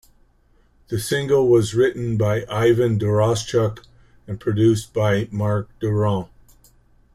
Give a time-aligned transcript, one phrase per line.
[0.87, 3.85] The single was written by Ivan Doroschuk
[4.27, 6.25] and produced by Marc Durand.